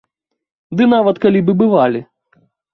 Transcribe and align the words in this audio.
Ды 0.79 0.83
нават 0.95 1.21
калі 1.27 1.39
б 1.45 1.57
і 1.57 1.57
бывалі! 1.63 2.05